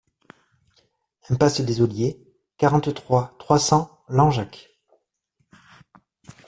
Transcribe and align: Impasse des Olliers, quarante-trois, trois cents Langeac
Impasse 1.29 1.61
des 1.61 1.79
Olliers, 1.79 2.19
quarante-trois, 2.57 3.35
trois 3.37 3.59
cents 3.59 3.99
Langeac 4.09 4.71